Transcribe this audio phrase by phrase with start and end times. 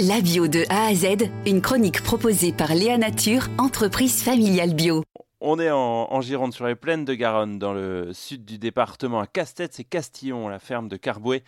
[0.00, 5.04] La bio de A à Z, une chronique proposée par Léa Nature, entreprise familiale bio.
[5.40, 9.28] On est en, Gironde sur les plaines de Garonne, dans le sud du département, à
[9.28, 11.44] Castet et Castillon, la ferme de Carbouet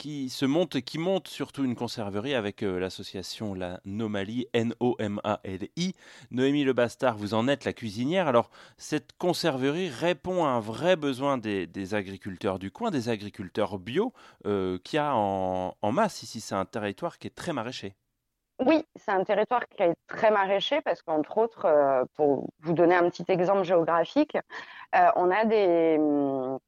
[0.00, 5.94] qui se monte qui monte surtout une conserverie avec euh, l'association La Nomalie, N-O-M-A-L-I.
[6.30, 8.26] Noémie Le Bastard, vous en êtes la cuisinière.
[8.26, 14.14] Alors, cette conserverie répond à un vrai besoin des, agriculteurs du coin, des agriculteurs bio,
[14.46, 16.40] euh, qui a en, masse ici.
[16.40, 17.94] C'est un territoire qui est très maraîcher.
[18.58, 22.94] Oui, c'est un territoire qui est très maraîcher parce qu'entre autres, euh, pour vous donner
[22.94, 24.38] un petit exemple géographique,
[25.16, 26.58] on a des, hum,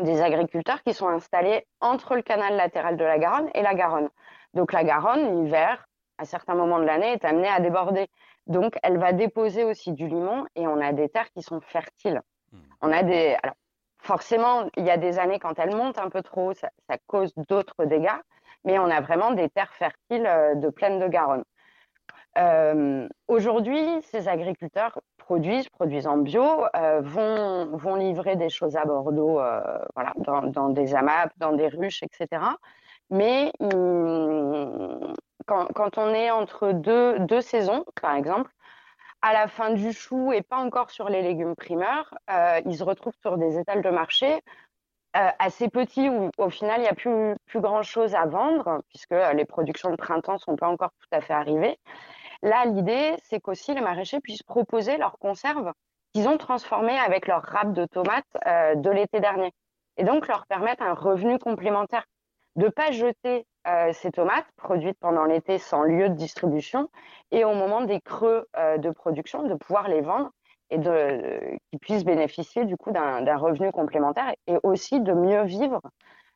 [0.00, 4.08] des agriculteurs qui sont installés entre le canal latéral de la Garonne et la Garonne.
[4.54, 5.86] Donc la Garonne, l'hiver,
[6.18, 8.08] à certains moments de l'année, est amenée à déborder.
[8.46, 12.20] Donc elle va déposer aussi du limon et on a des terres qui sont fertiles.
[12.52, 12.58] Hmm.
[12.80, 13.36] On a des.
[13.42, 13.54] Alors,
[13.98, 17.32] forcément, il y a des années quand elles montent un peu trop, ça, ça cause
[17.48, 18.08] d'autres dégâts,
[18.64, 21.44] mais on a vraiment des terres fertiles euh, de plaine de Garonne.
[22.38, 28.84] Euh, aujourd'hui, ces agriculteurs produisent, produisent en bio, euh, vont, vont livrer des choses à
[28.84, 29.60] Bordeaux, euh,
[29.94, 32.42] voilà, dans, des AMAP, dans des ruches, etc.
[33.10, 33.52] Mais
[35.46, 38.50] quand, quand, on est entre deux, deux, saisons, par exemple,
[39.20, 42.14] à la fin du chou et pas encore sur les légumes primeurs,
[42.64, 44.40] ils se retrouvent sur des étals de marché
[45.12, 49.14] assez petits où au final il n'y a plus, plus grand chose à vendre puisque
[49.34, 51.78] les productions de printemps sont pas encore tout à fait arrivées.
[52.42, 55.72] Là, l'idée, c'est qu'aussi les maraîchers puissent proposer leurs conserves
[56.12, 59.52] qu'ils ont transformées avec leur râpe de tomates euh, de l'été dernier.
[59.96, 62.04] Et donc, leur permettre un revenu complémentaire.
[62.56, 66.90] De ne pas jeter euh, ces tomates produites pendant l'été sans lieu de distribution
[67.30, 70.30] et au moment des creux euh, de production, de pouvoir les vendre
[70.68, 75.80] et de, qu'ils puissent bénéficier du coup d'un, revenu complémentaire et aussi de mieux vivre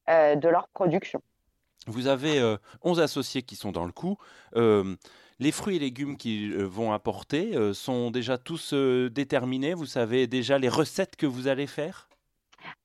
[0.08, 1.20] de leur production.
[1.86, 4.18] Vous avez 11 associés qui sont dans le coup.
[5.38, 9.74] Les fruits et légumes qu'ils euh, vont apporter euh, sont déjà tous euh, déterminés?
[9.74, 12.08] Vous savez déjà les recettes que vous allez faire?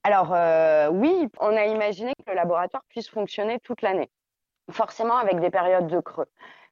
[0.04, 0.32] Alors
[0.94, 4.12] oui, on a imaginé que le laboratoire puisse fonctionner toute l'année,
[4.70, 6.28] forcément avec des périodes de creux.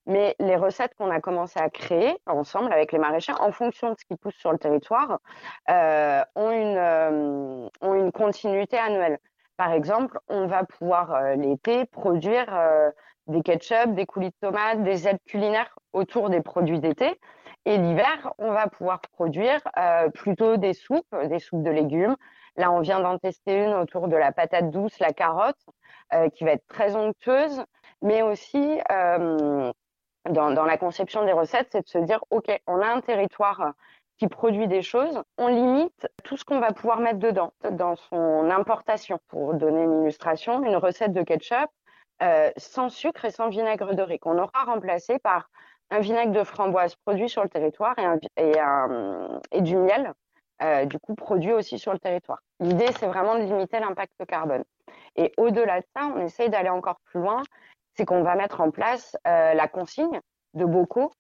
[0.06, 3.96] Mais les recettes qu'on a commencé à créer ensemble avec les maraîchers, en fonction de
[4.00, 5.20] ce qui pousse sur le territoire,
[6.36, 9.18] ont une continuité annuelle.
[9.60, 12.48] Par exemple, on va pouvoir l'été produire
[13.28, 17.20] des ketchup, des coulis de tomates, des aides culinaires autour des produits d'été.
[17.66, 22.16] Et l'hiver, on va pouvoir produire euh, plutôt des soupes, des soupes de légumes.
[22.56, 25.60] Là, on vient d'en tester une autour de la patate douce, la carotte,
[26.14, 27.62] euh, qui va être très onctueuse.
[28.02, 29.74] Mais aussi, euh,
[30.30, 33.74] dans, dans, la conception des recettes, c'est de se dire, OK, on a un territoire
[34.20, 38.52] qui produit des choses, on limite tout ce qu'on va pouvoir mettre dedans, dans son
[38.52, 39.20] importation.
[39.30, 41.70] Pour donner une illustration, une recette de ketchup,
[42.22, 45.50] euh, sans sucre et sans vinaigre de riz, qu'on aura remplacé par
[45.90, 47.96] un vinaigre de framboise produit sur le territoire
[48.38, 50.14] et, du miel,
[50.62, 52.40] euh, du coup, produit aussi sur le territoire.
[52.60, 54.66] L'idée, c'est vraiment de limiter l'impact carbone.
[55.16, 57.42] Et au-delà de ça, on essaye d'aller encore plus loin,
[57.96, 60.20] c'est qu'on va mettre en place euh, la consigne
[60.56, 61.12] de bocaux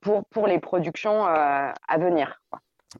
[0.00, 2.40] pour, pour les productions à venir.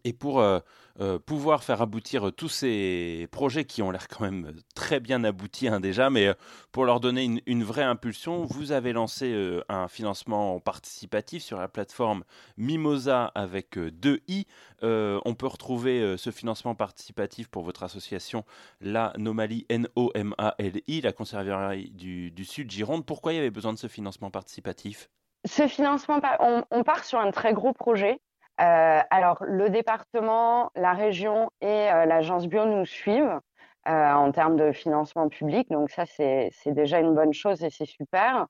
[0.05, 0.61] Et pour euh,
[1.01, 5.69] euh, pouvoir faire aboutir tous ces projets qui ont l'air quand même très bien aboutis
[5.69, 6.35] hein, déjà, mais euh,
[6.71, 12.25] pour leur donner une, vraie impulsion, vous avez lancé un financement participatif sur la plateforme
[12.57, 14.47] Mimosa avec deux i.
[14.83, 18.45] on peut retrouver ce financement participatif pour votre association
[18.81, 23.07] La Nomalie N-O-M-A-L-I, la conserverie du, du Sud Gironde.
[23.07, 25.09] Pourquoi il y avait besoin de ce financement participatif?
[25.45, 28.21] Ce financement, on, part sur un très gros projet
[28.61, 33.41] euh, alors, le département, la région et euh, l'agence bio nous suivent
[33.89, 35.69] euh, en termes de financement public.
[35.71, 38.47] Donc ça, c'est déjà une bonne chose et c'est super.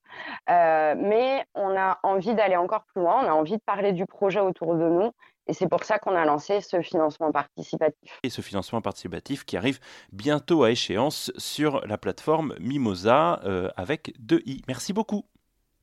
[0.47, 3.23] mais on a envie d'aller encore plus loin.
[3.23, 5.11] On a envie de parler du projet autour de nous.
[5.47, 8.17] Et c'est pour ça qu'on a lancé ce financement participatif.
[8.23, 9.79] Et ce financement participatif qui arrive
[10.13, 13.41] bientôt à échéance sur la plateforme Mimosa
[13.75, 14.61] avec 2i.
[14.67, 15.25] Merci beaucoup.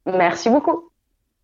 [0.07, 0.90] Merci beaucoup.